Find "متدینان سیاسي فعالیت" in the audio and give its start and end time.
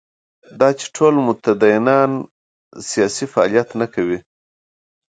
1.27-3.69